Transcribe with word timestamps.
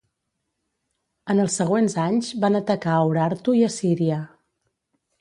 En 1.33 1.43
els 1.43 1.59
següents 1.61 1.97
anys 2.05 2.33
van 2.47 2.61
atacar 2.63 2.97
Urartu 3.13 3.57
i 3.63 3.65
Assíria. 3.71 4.23